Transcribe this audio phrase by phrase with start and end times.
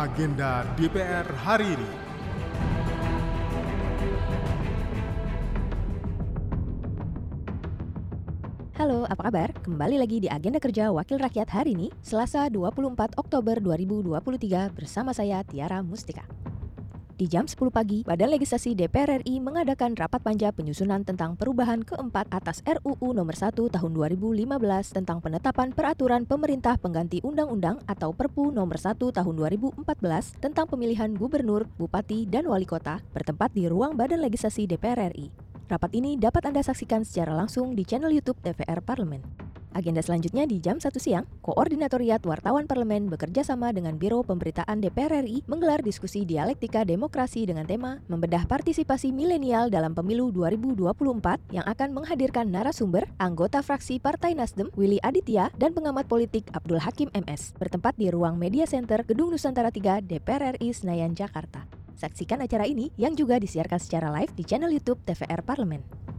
[0.00, 1.90] agenda DPR hari ini.
[8.80, 9.52] Halo, apa kabar?
[9.60, 15.44] Kembali lagi di Agenda Kerja Wakil Rakyat hari ini, Selasa 24 Oktober 2023 bersama saya
[15.44, 16.24] Tiara Mustika.
[17.20, 22.32] Di jam 10 pagi, Badan Legislasi DPR RI mengadakan rapat panja penyusunan tentang perubahan keempat
[22.32, 24.48] atas RUU nomor 1 tahun 2015
[24.96, 29.84] tentang penetapan peraturan pemerintah pengganti undang-undang atau Perpu nomor 1 tahun 2014
[30.40, 35.28] tentang pemilihan gubernur, bupati, dan wali kota bertempat di ruang Badan Legislasi DPR RI.
[35.68, 39.49] Rapat ini dapat Anda saksikan secara langsung di channel YouTube DPR Parlemen.
[39.70, 45.22] Agenda selanjutnya di jam 1 siang, Koordinatoriat Wartawan Parlemen bekerja sama dengan Biro Pemberitaan DPR
[45.22, 51.88] RI menggelar diskusi dialektika demokrasi dengan tema membedah partisipasi milenial dalam pemilu 2024 yang akan
[51.94, 57.94] menghadirkan narasumber anggota fraksi Partai Nasdem Willy Aditya dan pengamat politik Abdul Hakim MS bertempat
[57.94, 61.62] di ruang Media Center Gedung Nusantara 3 DPR RI Senayan Jakarta.
[61.94, 66.09] Saksikan acara ini yang juga disiarkan secara live di channel YouTube TVR Parlemen.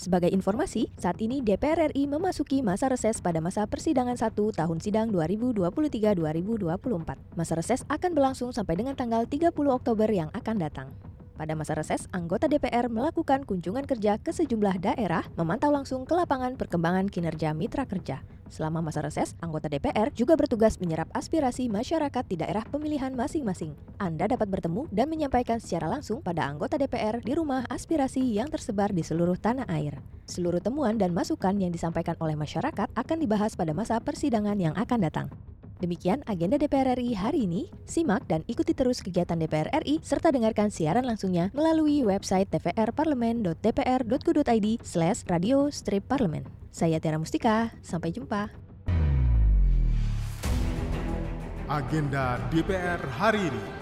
[0.00, 5.12] Sebagai informasi, saat ini DPR RI memasuki masa reses pada masa persidangan 1 tahun sidang
[5.12, 7.36] 2023-2024.
[7.36, 10.88] Masa reses akan berlangsung sampai dengan tanggal 30 Oktober yang akan datang.
[11.36, 16.56] Pada masa reses, anggota DPR melakukan kunjungan kerja ke sejumlah daerah, memantau langsung ke lapangan
[16.56, 18.24] perkembangan kinerja mitra kerja.
[18.50, 23.78] Selama masa reses, anggota DPR juga bertugas menyerap aspirasi masyarakat di daerah pemilihan masing-masing.
[24.02, 28.90] Anda dapat bertemu dan menyampaikan secara langsung pada anggota DPR di rumah aspirasi yang tersebar
[28.90, 30.02] di seluruh tanah air.
[30.26, 34.98] Seluruh temuan dan masukan yang disampaikan oleh masyarakat akan dibahas pada masa persidangan yang akan
[34.98, 35.30] datang.
[35.80, 37.72] Demikian agenda DPR RI hari ini.
[37.88, 45.24] Simak dan ikuti terus kegiatan DPR RI serta dengarkan siaran langsungnya melalui website tvrparlemen.dpr.go.id slash
[45.32, 46.44] radio strip parlemen.
[46.68, 48.52] Saya Tiara Mustika, sampai jumpa.
[51.64, 53.79] Agenda DPR hari ini.